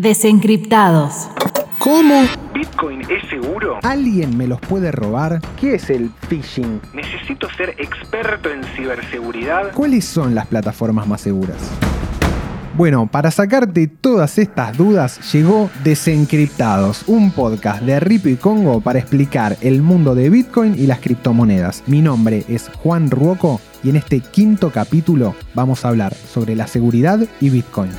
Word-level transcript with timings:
Desencriptados. 0.00 1.28
¿Cómo? 1.80 2.22
¿Bitcoin 2.54 3.00
es 3.10 3.28
seguro? 3.28 3.80
¿Alguien 3.82 4.38
me 4.38 4.46
los 4.46 4.60
puede 4.60 4.92
robar? 4.92 5.40
¿Qué 5.60 5.74
es 5.74 5.90
el 5.90 6.12
phishing? 6.28 6.80
¿Necesito 6.94 7.48
ser 7.56 7.70
experto 7.78 8.48
en 8.48 8.62
ciberseguridad? 8.76 9.72
¿Cuáles 9.72 10.04
son 10.04 10.36
las 10.36 10.46
plataformas 10.46 11.08
más 11.08 11.22
seguras? 11.22 11.56
Bueno, 12.76 13.08
para 13.08 13.32
sacarte 13.32 13.88
todas 13.88 14.38
estas 14.38 14.76
dudas 14.76 15.32
llegó 15.32 15.68
Desencriptados, 15.82 17.02
un 17.08 17.32
podcast 17.32 17.82
de 17.82 17.98
Ripio 17.98 18.30
y 18.30 18.36
Congo 18.36 18.80
para 18.80 19.00
explicar 19.00 19.56
el 19.62 19.82
mundo 19.82 20.14
de 20.14 20.30
Bitcoin 20.30 20.76
y 20.78 20.86
las 20.86 21.00
criptomonedas. 21.00 21.82
Mi 21.88 22.02
nombre 22.02 22.44
es 22.46 22.70
Juan 22.84 23.10
Ruoco 23.10 23.60
y 23.82 23.90
en 23.90 23.96
este 23.96 24.20
quinto 24.20 24.70
capítulo 24.70 25.34
vamos 25.54 25.84
a 25.84 25.88
hablar 25.88 26.14
sobre 26.14 26.54
la 26.54 26.68
seguridad 26.68 27.18
y 27.40 27.50
Bitcoin. 27.50 27.90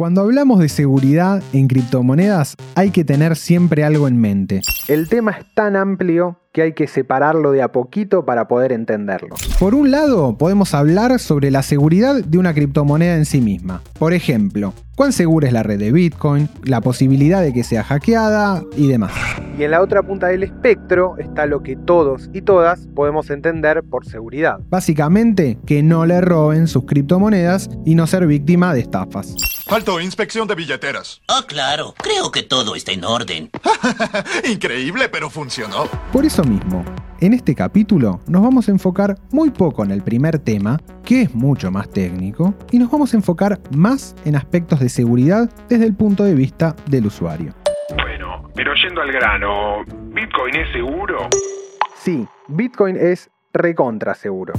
Cuando 0.00 0.22
hablamos 0.22 0.60
de 0.60 0.70
seguridad 0.70 1.42
en 1.52 1.68
criptomonedas 1.68 2.56
hay 2.74 2.90
que 2.90 3.04
tener 3.04 3.36
siempre 3.36 3.84
algo 3.84 4.08
en 4.08 4.16
mente. 4.18 4.62
El 4.88 5.10
tema 5.10 5.32
es 5.32 5.44
tan 5.52 5.76
amplio 5.76 6.39
que 6.52 6.62
hay 6.62 6.72
que 6.72 6.86
separarlo 6.86 7.52
de 7.52 7.62
a 7.62 7.72
poquito 7.72 8.24
para 8.24 8.48
poder 8.48 8.72
entenderlo. 8.72 9.36
Por 9.58 9.74
un 9.74 9.90
lado, 9.90 10.36
podemos 10.36 10.74
hablar 10.74 11.18
sobre 11.20 11.50
la 11.50 11.62
seguridad 11.62 12.16
de 12.24 12.38
una 12.38 12.54
criptomoneda 12.54 13.16
en 13.16 13.24
sí 13.24 13.40
misma. 13.40 13.82
Por 13.98 14.12
ejemplo, 14.12 14.74
cuán 14.96 15.12
segura 15.12 15.46
es 15.46 15.52
la 15.52 15.62
red 15.62 15.78
de 15.78 15.92
Bitcoin, 15.92 16.48
la 16.64 16.80
posibilidad 16.80 17.40
de 17.40 17.52
que 17.52 17.64
sea 17.64 17.84
hackeada 17.84 18.62
y 18.76 18.88
demás. 18.88 19.12
Y 19.58 19.64
en 19.64 19.70
la 19.70 19.80
otra 19.80 20.02
punta 20.02 20.28
del 20.28 20.42
espectro 20.42 21.16
está 21.18 21.46
lo 21.46 21.62
que 21.62 21.76
todos 21.76 22.30
y 22.32 22.42
todas 22.42 22.88
podemos 22.94 23.30
entender 23.30 23.82
por 23.82 24.06
seguridad. 24.06 24.58
Básicamente, 24.68 25.58
que 25.66 25.82
no 25.82 26.06
le 26.06 26.20
roben 26.20 26.66
sus 26.66 26.84
criptomonedas 26.84 27.70
y 27.84 27.94
no 27.94 28.06
ser 28.06 28.26
víctima 28.26 28.74
de 28.74 28.80
estafas. 28.80 29.34
Alto, 29.70 30.00
inspección 30.00 30.48
de 30.48 30.56
billeteras. 30.56 31.20
Ah, 31.28 31.44
claro. 31.46 31.94
Creo 32.02 32.32
que 32.32 32.42
todo 32.42 32.74
está 32.74 32.90
en 32.90 33.04
orden. 33.04 33.50
Increíble, 34.50 35.08
pero 35.08 35.30
funcionó. 35.30 35.84
Por 36.12 36.24
eso 36.24 36.39
mismo, 36.44 36.84
en 37.20 37.32
este 37.34 37.54
capítulo 37.54 38.20
nos 38.26 38.42
vamos 38.42 38.68
a 38.68 38.70
enfocar 38.70 39.16
muy 39.30 39.50
poco 39.50 39.84
en 39.84 39.90
el 39.90 40.02
primer 40.02 40.38
tema, 40.38 40.78
que 41.04 41.22
es 41.22 41.34
mucho 41.34 41.70
más 41.70 41.90
técnico, 41.90 42.54
y 42.70 42.78
nos 42.78 42.90
vamos 42.90 43.12
a 43.12 43.16
enfocar 43.16 43.60
más 43.76 44.16
en 44.24 44.36
aspectos 44.36 44.80
de 44.80 44.88
seguridad 44.88 45.50
desde 45.68 45.86
el 45.86 45.94
punto 45.94 46.24
de 46.24 46.34
vista 46.34 46.74
del 46.86 47.06
usuario. 47.06 47.52
Bueno, 47.94 48.48
pero 48.54 48.72
yendo 48.74 49.02
al 49.02 49.12
grano, 49.12 49.84
¿Bitcoin 50.14 50.56
es 50.56 50.72
seguro? 50.72 51.28
Sí, 51.96 52.26
Bitcoin 52.48 52.96
es 52.96 53.30
recontra 53.52 54.14
seguro. 54.14 54.54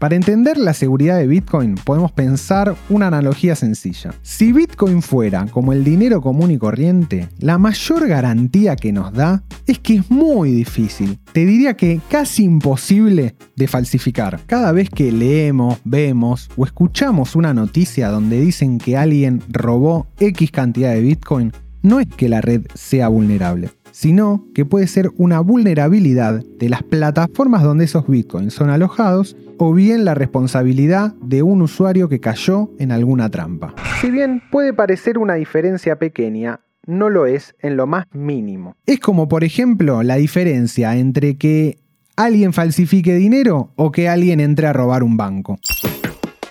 Para 0.00 0.16
entender 0.16 0.56
la 0.56 0.72
seguridad 0.72 1.18
de 1.18 1.26
Bitcoin 1.26 1.74
podemos 1.74 2.10
pensar 2.10 2.74
una 2.88 3.08
analogía 3.08 3.54
sencilla. 3.54 4.14
Si 4.22 4.50
Bitcoin 4.50 5.02
fuera 5.02 5.44
como 5.50 5.74
el 5.74 5.84
dinero 5.84 6.22
común 6.22 6.50
y 6.50 6.56
corriente, 6.56 7.28
la 7.38 7.58
mayor 7.58 8.08
garantía 8.08 8.76
que 8.76 8.92
nos 8.92 9.12
da 9.12 9.42
es 9.66 9.78
que 9.78 9.96
es 9.96 10.10
muy 10.10 10.52
difícil, 10.52 11.18
te 11.34 11.44
diría 11.44 11.74
que 11.74 12.00
casi 12.08 12.44
imposible 12.44 13.34
de 13.56 13.68
falsificar. 13.68 14.40
Cada 14.46 14.72
vez 14.72 14.88
que 14.88 15.12
leemos, 15.12 15.76
vemos 15.84 16.48
o 16.56 16.64
escuchamos 16.64 17.36
una 17.36 17.52
noticia 17.52 18.08
donde 18.08 18.40
dicen 18.40 18.78
que 18.78 18.96
alguien 18.96 19.42
robó 19.50 20.06
X 20.18 20.50
cantidad 20.50 20.94
de 20.94 21.02
Bitcoin, 21.02 21.52
no 21.82 22.00
es 22.00 22.06
que 22.06 22.28
la 22.28 22.40
red 22.40 22.62
sea 22.74 23.08
vulnerable 23.08 23.70
sino 23.92 24.46
que 24.54 24.64
puede 24.64 24.86
ser 24.86 25.10
una 25.16 25.40
vulnerabilidad 25.40 26.42
de 26.58 26.68
las 26.68 26.82
plataformas 26.82 27.62
donde 27.62 27.84
esos 27.84 28.06
bitcoins 28.06 28.54
son 28.54 28.70
alojados 28.70 29.36
o 29.58 29.74
bien 29.74 30.04
la 30.04 30.14
responsabilidad 30.14 31.14
de 31.22 31.42
un 31.42 31.62
usuario 31.62 32.08
que 32.08 32.20
cayó 32.20 32.70
en 32.78 32.92
alguna 32.92 33.28
trampa. 33.28 33.74
Si 34.00 34.10
bien 34.10 34.42
puede 34.50 34.72
parecer 34.72 35.18
una 35.18 35.34
diferencia 35.34 35.96
pequeña, 35.96 36.60
no 36.86 37.10
lo 37.10 37.26
es 37.26 37.54
en 37.60 37.76
lo 37.76 37.86
más 37.86 38.06
mínimo. 38.12 38.76
Es 38.86 39.00
como 39.00 39.28
por 39.28 39.44
ejemplo 39.44 40.02
la 40.02 40.16
diferencia 40.16 40.96
entre 40.96 41.36
que 41.36 41.78
alguien 42.16 42.52
falsifique 42.52 43.14
dinero 43.14 43.72
o 43.76 43.92
que 43.92 44.08
alguien 44.08 44.40
entre 44.40 44.66
a 44.66 44.72
robar 44.72 45.02
un 45.02 45.16
banco. 45.16 45.58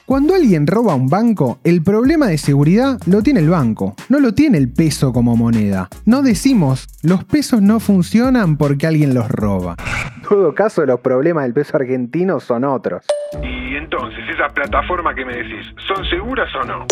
Cuando 0.09 0.33
alguien 0.33 0.65
roba 0.65 0.95
un 0.95 1.05
banco, 1.05 1.59
el 1.63 1.83
problema 1.83 2.25
de 2.25 2.39
seguridad 2.39 2.97
lo 3.05 3.21
tiene 3.21 3.41
el 3.41 3.49
banco, 3.51 3.93
no 4.09 4.19
lo 4.19 4.33
tiene 4.33 4.57
el 4.57 4.67
peso 4.67 5.13
como 5.13 5.35
moneda. 5.35 5.87
No 6.07 6.23
decimos, 6.23 6.87
los 7.03 7.25
pesos 7.25 7.61
no 7.61 7.79
funcionan 7.79 8.57
porque 8.57 8.87
alguien 8.87 9.13
los 9.13 9.29
roba. 9.29 9.75
En 10.15 10.21
todo 10.23 10.55
caso, 10.55 10.83
los 10.87 10.99
problemas 11.01 11.43
del 11.43 11.53
peso 11.53 11.77
argentino 11.77 12.39
son 12.39 12.63
otros. 12.63 13.05
Y 13.43 13.75
entonces, 13.75 14.21
¿esas 14.33 14.51
plataformas 14.51 15.13
que 15.13 15.25
me 15.25 15.35
decís, 15.35 15.67
son 15.87 16.03
seguras 16.05 16.49
o 16.55 16.65
no? 16.65 16.87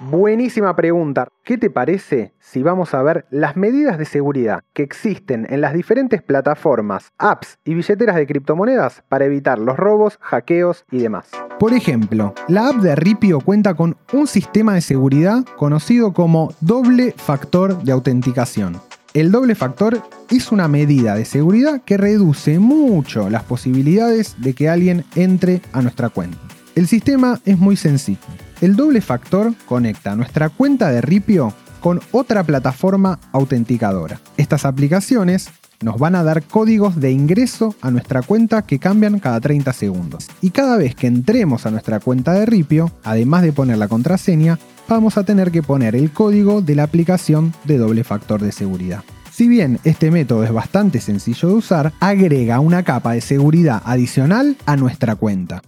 Buenísima 0.00 0.76
pregunta. 0.76 1.26
¿Qué 1.42 1.58
te 1.58 1.70
parece 1.70 2.32
si 2.38 2.62
vamos 2.62 2.94
a 2.94 3.02
ver 3.02 3.26
las 3.30 3.56
medidas 3.56 3.98
de 3.98 4.04
seguridad 4.04 4.62
que 4.72 4.84
existen 4.84 5.44
en 5.50 5.60
las 5.60 5.74
diferentes 5.74 6.22
plataformas, 6.22 7.10
apps 7.18 7.58
y 7.64 7.74
billeteras 7.74 8.14
de 8.14 8.28
criptomonedas 8.28 9.02
para 9.08 9.24
evitar 9.24 9.58
los 9.58 9.76
robos, 9.76 10.18
hackeos 10.20 10.84
y 10.92 10.98
demás? 10.98 11.30
Por 11.58 11.72
ejemplo, 11.72 12.32
la 12.46 12.68
app 12.68 12.76
de 12.76 12.94
Ripio 12.94 13.40
cuenta 13.40 13.74
con 13.74 13.96
un 14.12 14.28
sistema 14.28 14.74
de 14.74 14.82
seguridad 14.82 15.44
conocido 15.56 16.12
como 16.12 16.54
doble 16.60 17.12
factor 17.16 17.82
de 17.82 17.90
autenticación. 17.90 18.80
El 19.14 19.32
doble 19.32 19.56
factor 19.56 20.00
es 20.30 20.52
una 20.52 20.68
medida 20.68 21.16
de 21.16 21.24
seguridad 21.24 21.82
que 21.84 21.96
reduce 21.96 22.60
mucho 22.60 23.28
las 23.30 23.42
posibilidades 23.42 24.40
de 24.40 24.52
que 24.54 24.68
alguien 24.68 25.04
entre 25.16 25.60
a 25.72 25.82
nuestra 25.82 26.08
cuenta. 26.08 26.38
El 26.76 26.86
sistema 26.86 27.40
es 27.44 27.58
muy 27.58 27.74
sencillo. 27.74 28.47
El 28.60 28.74
doble 28.74 29.00
factor 29.00 29.54
conecta 29.66 30.16
nuestra 30.16 30.48
cuenta 30.48 30.90
de 30.90 31.00
Ripio 31.00 31.54
con 31.80 32.00
otra 32.10 32.42
plataforma 32.42 33.20
autenticadora. 33.30 34.20
Estas 34.36 34.64
aplicaciones 34.64 35.50
nos 35.80 35.96
van 35.98 36.16
a 36.16 36.24
dar 36.24 36.42
códigos 36.42 36.96
de 36.96 37.12
ingreso 37.12 37.76
a 37.80 37.92
nuestra 37.92 38.22
cuenta 38.22 38.62
que 38.62 38.80
cambian 38.80 39.20
cada 39.20 39.40
30 39.40 39.72
segundos. 39.72 40.26
Y 40.40 40.50
cada 40.50 40.76
vez 40.76 40.96
que 40.96 41.06
entremos 41.06 41.66
a 41.66 41.70
nuestra 41.70 42.00
cuenta 42.00 42.32
de 42.32 42.46
Ripio, 42.46 42.90
además 43.04 43.42
de 43.42 43.52
poner 43.52 43.78
la 43.78 43.86
contraseña, 43.86 44.58
vamos 44.88 45.16
a 45.18 45.22
tener 45.22 45.52
que 45.52 45.62
poner 45.62 45.94
el 45.94 46.10
código 46.10 46.60
de 46.60 46.74
la 46.74 46.82
aplicación 46.82 47.54
de 47.62 47.78
doble 47.78 48.02
factor 48.02 48.42
de 48.42 48.50
seguridad. 48.50 49.04
Si 49.30 49.46
bien 49.46 49.78
este 49.84 50.10
método 50.10 50.42
es 50.42 50.52
bastante 50.52 51.00
sencillo 51.00 51.50
de 51.50 51.54
usar, 51.54 51.92
agrega 52.00 52.58
una 52.58 52.82
capa 52.82 53.12
de 53.12 53.20
seguridad 53.20 53.80
adicional 53.84 54.56
a 54.66 54.76
nuestra 54.76 55.14
cuenta. 55.14 55.62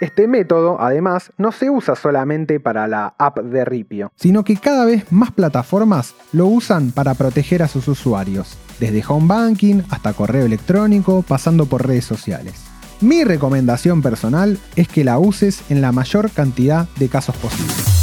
Este 0.00 0.26
método, 0.26 0.80
además, 0.80 1.30
no 1.36 1.52
se 1.52 1.68
usa 1.68 1.94
solamente 1.94 2.58
para 2.58 2.88
la 2.88 3.14
app 3.18 3.38
de 3.40 3.66
Ripio, 3.66 4.10
sino 4.16 4.44
que 4.44 4.56
cada 4.56 4.86
vez 4.86 5.12
más 5.12 5.30
plataformas 5.30 6.14
lo 6.32 6.46
usan 6.46 6.90
para 6.90 7.12
proteger 7.12 7.62
a 7.62 7.68
sus 7.68 7.86
usuarios, 7.86 8.56
desde 8.78 9.04
home 9.06 9.26
banking 9.26 9.82
hasta 9.90 10.14
correo 10.14 10.46
electrónico, 10.46 11.22
pasando 11.28 11.66
por 11.66 11.86
redes 11.86 12.06
sociales. 12.06 12.64
Mi 13.02 13.24
recomendación 13.24 14.00
personal 14.00 14.58
es 14.74 14.88
que 14.88 15.04
la 15.04 15.18
uses 15.18 15.70
en 15.70 15.82
la 15.82 15.92
mayor 15.92 16.30
cantidad 16.30 16.88
de 16.98 17.08
casos 17.10 17.36
posibles. 17.36 18.00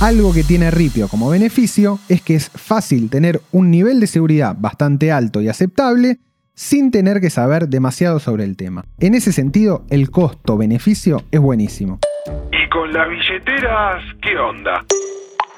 Algo 0.00 0.32
que 0.32 0.44
tiene 0.44 0.70
Ripio 0.70 1.08
como 1.08 1.28
beneficio 1.28 1.98
es 2.08 2.22
que 2.22 2.36
es 2.36 2.48
fácil 2.48 3.10
tener 3.10 3.42
un 3.52 3.70
nivel 3.70 4.00
de 4.00 4.06
seguridad 4.06 4.56
bastante 4.58 5.12
alto 5.12 5.42
y 5.42 5.48
aceptable 5.50 6.20
sin 6.56 6.90
tener 6.90 7.20
que 7.20 7.30
saber 7.30 7.68
demasiado 7.68 8.18
sobre 8.18 8.42
el 8.44 8.56
tema. 8.56 8.86
En 8.98 9.14
ese 9.14 9.30
sentido, 9.30 9.84
el 9.90 10.10
costo-beneficio 10.10 11.22
es 11.30 11.38
buenísimo. 11.38 12.00
¿Y 12.50 12.68
con 12.70 12.92
las 12.92 13.08
billeteras 13.08 14.02
qué 14.22 14.36
onda? 14.38 14.84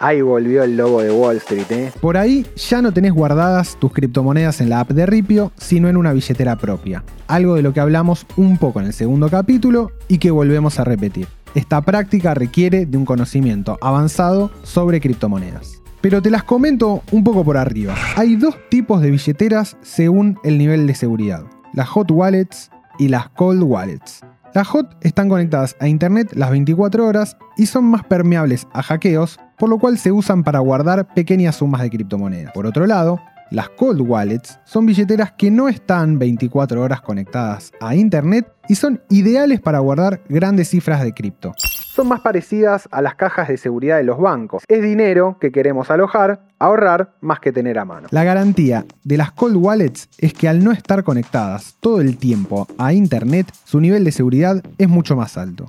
Ahí 0.00 0.20
volvió 0.20 0.62
el 0.64 0.76
logo 0.76 1.00
de 1.00 1.10
Wall 1.10 1.36
Street, 1.38 1.70
¿eh? 1.70 1.92
Por 2.00 2.16
ahí 2.16 2.46
ya 2.56 2.82
no 2.82 2.92
tenés 2.92 3.12
guardadas 3.12 3.76
tus 3.80 3.92
criptomonedas 3.92 4.60
en 4.60 4.68
la 4.70 4.80
app 4.80 4.90
de 4.90 5.06
Ripio, 5.06 5.52
sino 5.56 5.88
en 5.88 5.96
una 5.96 6.12
billetera 6.12 6.56
propia. 6.56 7.04
Algo 7.26 7.54
de 7.54 7.62
lo 7.62 7.72
que 7.72 7.80
hablamos 7.80 8.26
un 8.36 8.58
poco 8.58 8.80
en 8.80 8.86
el 8.86 8.92
segundo 8.92 9.28
capítulo 9.28 9.92
y 10.08 10.18
que 10.18 10.30
volvemos 10.30 10.78
a 10.78 10.84
repetir. 10.84 11.26
Esta 11.54 11.80
práctica 11.80 12.34
requiere 12.34 12.86
de 12.86 12.98
un 12.98 13.04
conocimiento 13.04 13.78
avanzado 13.80 14.50
sobre 14.62 15.00
criptomonedas 15.00 15.78
pero 16.00 16.22
te 16.22 16.30
las 16.30 16.44
comento 16.44 17.02
un 17.12 17.24
poco 17.24 17.44
por 17.44 17.56
arriba. 17.56 17.94
Hay 18.16 18.36
dos 18.36 18.56
tipos 18.70 19.00
de 19.00 19.10
billeteras 19.10 19.76
según 19.82 20.38
el 20.44 20.58
nivel 20.58 20.86
de 20.86 20.94
seguridad, 20.94 21.44
las 21.72 21.88
hot 21.88 22.10
wallets 22.10 22.70
y 22.98 23.08
las 23.08 23.28
cold 23.30 23.62
wallets. 23.62 24.20
Las 24.54 24.66
hot 24.68 24.96
están 25.02 25.28
conectadas 25.28 25.76
a 25.78 25.88
internet 25.88 26.32
las 26.34 26.50
24 26.50 27.06
horas 27.06 27.36
y 27.56 27.66
son 27.66 27.84
más 27.84 28.04
permeables 28.04 28.66
a 28.72 28.82
hackeos, 28.82 29.38
por 29.58 29.68
lo 29.68 29.78
cual 29.78 29.98
se 29.98 30.10
usan 30.10 30.42
para 30.42 30.58
guardar 30.60 31.12
pequeñas 31.14 31.56
sumas 31.56 31.82
de 31.82 31.90
criptomonedas. 31.90 32.52
Por 32.52 32.66
otro 32.66 32.86
lado, 32.86 33.20
las 33.50 33.68
cold 33.70 34.00
wallets 34.00 34.58
son 34.64 34.86
billeteras 34.86 35.32
que 35.32 35.50
no 35.50 35.68
están 35.68 36.18
24 36.18 36.80
horas 36.80 37.00
conectadas 37.00 37.72
a 37.80 37.94
internet 37.94 38.46
y 38.68 38.74
son 38.74 39.02
ideales 39.08 39.60
para 39.60 39.78
guardar 39.78 40.20
grandes 40.28 40.68
cifras 40.68 41.02
de 41.02 41.12
cripto 41.12 41.54
son 41.98 42.06
más 42.06 42.20
parecidas 42.20 42.88
a 42.92 43.02
las 43.02 43.16
cajas 43.16 43.48
de 43.48 43.56
seguridad 43.56 43.96
de 43.96 44.04
los 44.04 44.20
bancos. 44.20 44.62
Es 44.68 44.82
dinero 44.84 45.36
que 45.40 45.50
queremos 45.50 45.90
alojar, 45.90 46.42
ahorrar 46.60 47.16
más 47.20 47.40
que 47.40 47.50
tener 47.50 47.76
a 47.76 47.84
mano. 47.84 48.06
La 48.12 48.22
garantía 48.22 48.84
de 49.02 49.16
las 49.16 49.32
cold 49.32 49.56
wallets 49.56 50.08
es 50.16 50.32
que 50.32 50.46
al 50.46 50.62
no 50.62 50.70
estar 50.70 51.02
conectadas 51.02 51.74
todo 51.80 52.00
el 52.00 52.16
tiempo 52.16 52.68
a 52.78 52.92
Internet, 52.92 53.52
su 53.64 53.80
nivel 53.80 54.04
de 54.04 54.12
seguridad 54.12 54.62
es 54.78 54.88
mucho 54.88 55.16
más 55.16 55.36
alto. 55.36 55.66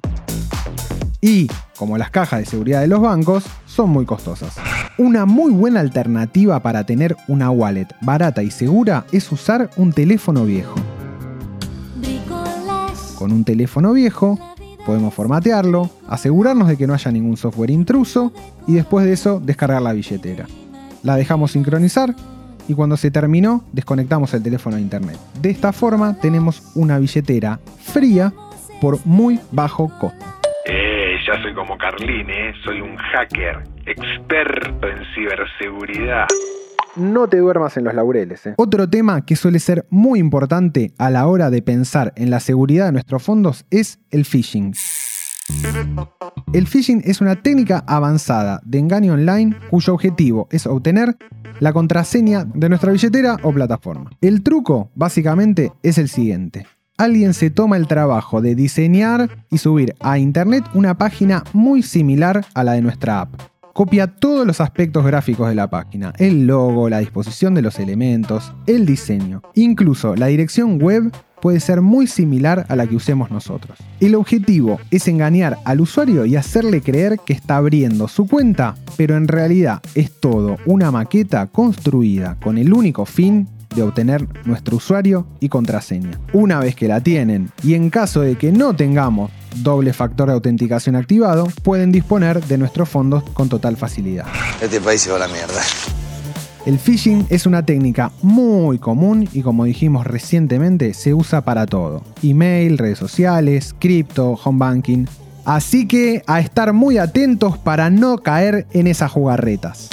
Y, 1.21 1.49
como 1.77 1.97
las 1.97 2.11
cajas 2.11 2.39
de 2.39 2.45
seguridad 2.45 2.79
de 2.81 2.87
los 2.87 3.01
bancos, 3.01 3.43
son 3.65 3.89
muy 3.89 4.05
costosas. 4.05 4.55
Una 4.97 5.25
muy 5.25 5.51
buena 5.51 5.81
alternativa 5.81 6.61
para 6.61 6.85
tener 6.85 7.17
una 7.27 7.51
wallet 7.51 7.87
barata 8.01 8.41
y 8.41 8.51
segura 8.51 9.05
es 9.11 9.29
usar 9.31 9.69
un 9.75 9.91
teléfono 9.91 10.45
viejo. 10.45 10.75
Con 13.17 13.33
un 13.33 13.43
teléfono 13.43 13.91
viejo 13.91 14.39
podemos 14.85 15.13
formatearlo, 15.13 15.89
asegurarnos 16.07 16.69
de 16.69 16.77
que 16.77 16.87
no 16.87 16.93
haya 16.93 17.11
ningún 17.11 17.35
software 17.35 17.69
intruso 17.69 18.31
y 18.65 18.73
después 18.75 19.05
de 19.05 19.11
eso 19.11 19.41
descargar 19.41 19.81
la 19.81 19.91
billetera. 19.91 20.47
La 21.03 21.17
dejamos 21.17 21.51
sincronizar 21.51 22.15
y 22.69 22.73
cuando 22.73 22.95
se 22.95 23.11
terminó 23.11 23.65
desconectamos 23.73 24.33
el 24.33 24.41
teléfono 24.41 24.77
a 24.77 24.79
internet. 24.79 25.19
De 25.41 25.49
esta 25.49 25.73
forma 25.73 26.15
tenemos 26.21 26.63
una 26.75 26.97
billetera 26.97 27.59
fría 27.81 28.33
por 28.79 29.05
muy 29.05 29.39
bajo 29.51 29.91
costo. 29.99 30.38
Soy 31.49 31.55
como 31.55 31.79
Carlín, 31.79 32.29
¿eh? 32.29 32.53
Soy 32.63 32.79
un 32.79 32.95
hacker, 32.95 33.63
experto 33.87 34.87
en 34.87 34.99
ciberseguridad. 35.15 36.27
No 36.95 37.27
te 37.27 37.37
duermas 37.37 37.75
en 37.75 37.85
los 37.85 37.95
laureles. 37.95 38.45
¿eh? 38.45 38.53
Otro 38.57 38.87
tema 38.87 39.25
que 39.25 39.35
suele 39.35 39.57
ser 39.57 39.87
muy 39.89 40.19
importante 40.19 40.91
a 40.99 41.09
la 41.09 41.25
hora 41.25 41.49
de 41.49 41.63
pensar 41.63 42.13
en 42.17 42.29
la 42.29 42.39
seguridad 42.39 42.85
de 42.85 42.91
nuestros 42.91 43.23
fondos 43.23 43.65
es 43.71 43.99
el 44.11 44.25
phishing. 44.25 44.73
El 46.53 46.67
phishing 46.67 47.01
es 47.03 47.19
una 47.19 47.41
técnica 47.41 47.83
avanzada 47.87 48.61
de 48.63 48.77
engaño 48.77 49.13
online 49.13 49.57
cuyo 49.71 49.95
objetivo 49.95 50.47
es 50.51 50.67
obtener 50.67 51.17
la 51.59 51.73
contraseña 51.73 52.45
de 52.45 52.69
nuestra 52.69 52.91
billetera 52.91 53.37
o 53.41 53.51
plataforma. 53.51 54.11
El 54.21 54.43
truco, 54.43 54.91
básicamente, 54.93 55.71
es 55.81 55.97
el 55.97 56.09
siguiente. 56.09 56.67
Alguien 56.99 57.33
se 57.33 57.49
toma 57.49 57.77
el 57.77 57.87
trabajo 57.87 58.41
de 58.41 58.55
diseñar 58.55 59.29
y 59.49 59.59
subir 59.59 59.95
a 60.01 60.19
Internet 60.19 60.65
una 60.73 60.97
página 60.97 61.45
muy 61.53 61.81
similar 61.81 62.45
a 62.53 62.65
la 62.65 62.73
de 62.73 62.81
nuestra 62.81 63.21
app. 63.21 63.41
Copia 63.71 64.07
todos 64.07 64.45
los 64.45 64.59
aspectos 64.59 65.05
gráficos 65.05 65.47
de 65.47 65.55
la 65.55 65.69
página, 65.69 66.11
el 66.17 66.45
logo, 66.45 66.89
la 66.89 66.99
disposición 66.99 67.53
de 67.53 67.61
los 67.61 67.79
elementos, 67.79 68.51
el 68.67 68.85
diseño, 68.85 69.41
incluso 69.55 70.17
la 70.17 70.25
dirección 70.25 70.77
web 70.77 71.09
puede 71.41 71.61
ser 71.61 71.79
muy 71.79 72.05
similar 72.05 72.65
a 72.67 72.75
la 72.75 72.85
que 72.85 72.97
usemos 72.97 73.31
nosotros. 73.31 73.77
El 74.01 74.15
objetivo 74.15 74.77
es 74.91 75.07
engañar 75.07 75.57
al 75.63 75.79
usuario 75.79 76.25
y 76.25 76.35
hacerle 76.35 76.81
creer 76.81 77.17
que 77.25 77.31
está 77.31 77.55
abriendo 77.55 78.09
su 78.09 78.27
cuenta, 78.27 78.75
pero 78.97 79.15
en 79.15 79.29
realidad 79.29 79.81
es 79.95 80.11
todo 80.11 80.57
una 80.65 80.91
maqueta 80.91 81.47
construida 81.47 82.35
con 82.43 82.57
el 82.57 82.73
único 82.73 83.05
fin 83.05 83.47
de 83.75 83.83
obtener 83.83 84.27
nuestro 84.45 84.77
usuario 84.77 85.27
y 85.39 85.49
contraseña. 85.49 86.19
Una 86.33 86.59
vez 86.59 86.75
que 86.75 86.87
la 86.87 87.01
tienen 87.01 87.51
y 87.63 87.73
en 87.73 87.89
caso 87.89 88.21
de 88.21 88.35
que 88.35 88.51
no 88.51 88.75
tengamos 88.75 89.31
doble 89.57 89.93
factor 89.93 90.27
de 90.27 90.33
autenticación 90.33 90.95
activado, 90.95 91.47
pueden 91.63 91.91
disponer 91.91 92.43
de 92.43 92.57
nuestros 92.57 92.89
fondos 92.89 93.23
con 93.31 93.49
total 93.49 93.77
facilidad. 93.77 94.25
Este 94.61 94.79
país 94.81 95.01
se 95.01 95.09
va 95.09 95.17
a 95.17 95.19
la 95.19 95.27
mierda. 95.27 95.61
El 96.65 96.77
phishing 96.77 97.25
es 97.29 97.45
una 97.45 97.65
técnica 97.65 98.11
muy 98.21 98.79
común 98.79 99.27
y 99.33 99.41
como 99.41 99.63
dijimos 99.65 100.05
recientemente 100.05 100.93
se 100.93 101.13
usa 101.13 101.41
para 101.41 101.65
todo. 101.65 102.03
Email, 102.21 102.77
redes 102.77 102.99
sociales, 102.99 103.73
cripto, 103.79 104.37
home 104.43 104.59
banking. 104.59 105.05
Así 105.45 105.87
que 105.87 106.21
a 106.27 106.41
estar 106.41 106.73
muy 106.73 106.97
atentos 106.97 107.57
para 107.57 107.89
no 107.89 108.17
caer 108.17 108.67
en 108.71 108.87
esas 108.87 109.11
jugarretas. 109.11 109.89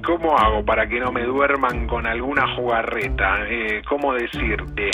¿Y 0.00 0.02
cómo 0.02 0.34
hago 0.38 0.64
para 0.64 0.88
que 0.88 0.98
no 0.98 1.12
me 1.12 1.24
duerman 1.24 1.86
con 1.86 2.06
alguna 2.06 2.56
jugarreta? 2.56 3.40
Eh, 3.46 3.82
¿Cómo 3.86 4.14
decirte? 4.14 4.88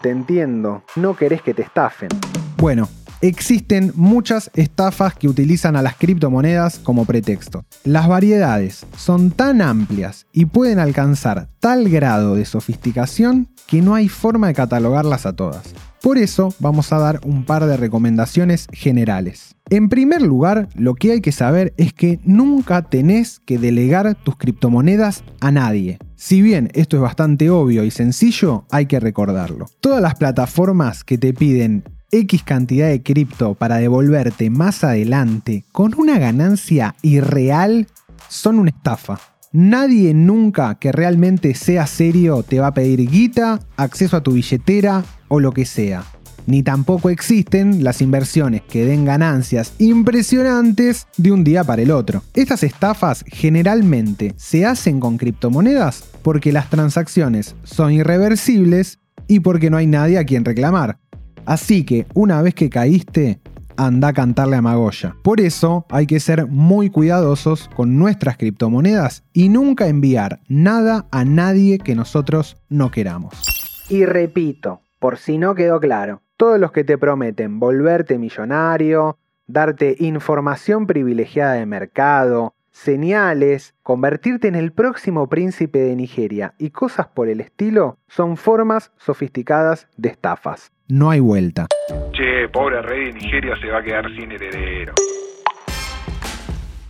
Te 0.00 0.08
entiendo, 0.08 0.82
no 0.96 1.14
querés 1.14 1.42
que 1.42 1.52
te 1.52 1.60
estafen. 1.60 2.08
Bueno, 2.56 2.88
existen 3.20 3.92
muchas 3.96 4.50
estafas 4.54 5.14
que 5.14 5.28
utilizan 5.28 5.76
a 5.76 5.82
las 5.82 5.94
criptomonedas 5.96 6.78
como 6.78 7.04
pretexto. 7.04 7.66
Las 7.84 8.08
variedades 8.08 8.86
son 8.96 9.30
tan 9.30 9.60
amplias 9.60 10.26
y 10.32 10.46
pueden 10.46 10.78
alcanzar 10.78 11.48
tal 11.58 11.90
grado 11.90 12.34
de 12.34 12.46
sofisticación 12.46 13.46
que 13.70 13.80
no 13.80 13.94
hay 13.94 14.08
forma 14.08 14.48
de 14.48 14.54
catalogarlas 14.54 15.26
a 15.26 15.32
todas. 15.32 15.62
Por 16.02 16.18
eso 16.18 16.52
vamos 16.58 16.92
a 16.92 16.98
dar 16.98 17.20
un 17.24 17.44
par 17.44 17.66
de 17.66 17.76
recomendaciones 17.76 18.66
generales. 18.72 19.54
En 19.68 19.88
primer 19.88 20.22
lugar, 20.22 20.68
lo 20.74 20.94
que 20.94 21.12
hay 21.12 21.20
que 21.20 21.30
saber 21.30 21.72
es 21.76 21.92
que 21.92 22.18
nunca 22.24 22.82
tenés 22.82 23.38
que 23.38 23.58
delegar 23.58 24.16
tus 24.16 24.36
criptomonedas 24.36 25.22
a 25.40 25.52
nadie. 25.52 25.98
Si 26.16 26.42
bien 26.42 26.70
esto 26.74 26.96
es 26.96 27.02
bastante 27.02 27.50
obvio 27.50 27.84
y 27.84 27.92
sencillo, 27.92 28.64
hay 28.70 28.86
que 28.86 28.98
recordarlo. 28.98 29.66
Todas 29.80 30.02
las 30.02 30.16
plataformas 30.16 31.04
que 31.04 31.18
te 31.18 31.32
piden 31.32 31.84
X 32.10 32.42
cantidad 32.42 32.88
de 32.88 33.02
cripto 33.02 33.54
para 33.54 33.76
devolverte 33.76 34.50
más 34.50 34.82
adelante 34.82 35.64
con 35.70 35.94
una 35.96 36.18
ganancia 36.18 36.96
irreal 37.02 37.86
son 38.28 38.58
una 38.58 38.70
estafa. 38.70 39.20
Nadie 39.52 40.14
nunca 40.14 40.76
que 40.76 40.92
realmente 40.92 41.56
sea 41.56 41.88
serio 41.88 42.44
te 42.44 42.60
va 42.60 42.68
a 42.68 42.74
pedir 42.74 43.10
guita, 43.10 43.58
acceso 43.76 44.16
a 44.16 44.22
tu 44.22 44.34
billetera 44.34 45.02
o 45.26 45.40
lo 45.40 45.50
que 45.50 45.64
sea. 45.64 46.04
Ni 46.46 46.62
tampoco 46.62 47.10
existen 47.10 47.82
las 47.82 48.00
inversiones 48.00 48.62
que 48.62 48.84
den 48.84 49.04
ganancias 49.04 49.74
impresionantes 49.78 51.08
de 51.16 51.32
un 51.32 51.42
día 51.42 51.64
para 51.64 51.82
el 51.82 51.90
otro. 51.90 52.22
Estas 52.32 52.62
estafas 52.62 53.24
generalmente 53.26 54.34
se 54.36 54.66
hacen 54.66 55.00
con 55.00 55.18
criptomonedas 55.18 56.04
porque 56.22 56.52
las 56.52 56.70
transacciones 56.70 57.56
son 57.64 57.92
irreversibles 57.92 59.00
y 59.26 59.40
porque 59.40 59.68
no 59.68 59.78
hay 59.78 59.88
nadie 59.88 60.18
a 60.18 60.24
quien 60.24 60.44
reclamar. 60.44 61.00
Así 61.44 61.82
que 61.82 62.06
una 62.14 62.40
vez 62.40 62.54
que 62.54 62.70
caíste, 62.70 63.40
anda 63.76 64.08
a 64.08 64.12
cantarle 64.12 64.56
a 64.56 64.62
Magoya. 64.62 65.16
Por 65.22 65.40
eso 65.40 65.86
hay 65.90 66.06
que 66.06 66.20
ser 66.20 66.46
muy 66.46 66.90
cuidadosos 66.90 67.68
con 67.74 67.98
nuestras 67.98 68.36
criptomonedas 68.36 69.24
y 69.32 69.48
nunca 69.48 69.88
enviar 69.88 70.40
nada 70.48 71.06
a 71.10 71.24
nadie 71.24 71.78
que 71.78 71.94
nosotros 71.94 72.56
no 72.68 72.90
queramos. 72.90 73.86
Y 73.88 74.04
repito, 74.04 74.82
por 74.98 75.18
si 75.18 75.38
no 75.38 75.54
quedó 75.54 75.80
claro, 75.80 76.22
todos 76.36 76.58
los 76.58 76.72
que 76.72 76.84
te 76.84 76.98
prometen 76.98 77.60
volverte 77.60 78.18
millonario, 78.18 79.18
darte 79.46 79.96
información 79.98 80.86
privilegiada 80.86 81.54
de 81.54 81.66
mercado, 81.66 82.54
señales, 82.70 83.74
convertirte 83.82 84.48
en 84.48 84.54
el 84.54 84.72
próximo 84.72 85.28
príncipe 85.28 85.80
de 85.80 85.96
Nigeria 85.96 86.54
y 86.58 86.70
cosas 86.70 87.08
por 87.08 87.28
el 87.28 87.40
estilo 87.40 87.98
son 88.08 88.36
formas 88.36 88.92
sofisticadas 88.96 89.88
de 89.96 90.10
estafas 90.10 90.72
no 90.90 91.10
hay 91.10 91.20
vuelta. 91.20 91.66
Che, 92.12 92.48
pobre 92.52 92.82
rey 92.82 93.06
de 93.06 93.12
Nigeria 93.12 93.54
se 93.60 93.68
va 93.68 93.78
a 93.78 93.82
quedar 93.82 94.06
sin 94.14 94.30
heredero. 94.32 94.94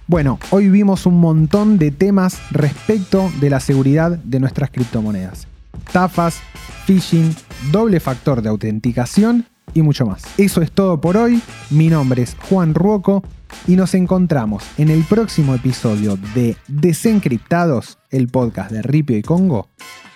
Bueno, 0.06 0.40
hoy 0.50 0.68
vimos 0.68 1.06
un 1.06 1.20
montón 1.20 1.78
de 1.78 1.92
temas 1.92 2.42
respecto 2.50 3.30
de 3.40 3.48
la 3.48 3.60
seguridad 3.60 4.18
de 4.18 4.40
nuestras 4.40 4.70
criptomonedas. 4.70 5.46
Tafas, 5.92 6.42
phishing, 6.84 7.34
doble 7.70 8.00
factor 8.00 8.42
de 8.42 8.48
autenticación 8.48 9.46
y 9.72 9.82
mucho 9.82 10.06
más. 10.06 10.24
Eso 10.36 10.62
es 10.62 10.72
todo 10.72 11.00
por 11.00 11.16
hoy. 11.16 11.40
Mi 11.70 11.88
nombre 11.88 12.22
es 12.22 12.36
Juan 12.48 12.74
Ruoco 12.74 13.22
y 13.68 13.76
nos 13.76 13.94
encontramos 13.94 14.68
en 14.78 14.88
el 14.88 15.04
próximo 15.04 15.54
episodio 15.54 16.18
de 16.34 16.56
Desencriptados, 16.66 17.98
el 18.10 18.26
podcast 18.28 18.72
de 18.72 18.82
Ripio 18.82 19.16
y 19.16 19.22
Congo, 19.22 19.68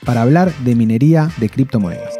para 0.05 0.23
hablar 0.23 0.53
de 0.65 0.75
minería 0.75 1.31
de 1.37 1.49
criptomonedas. 1.49 2.19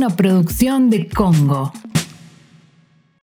Una 0.00 0.16
producción 0.16 0.88
de 0.88 1.06
Congo. 1.08 1.74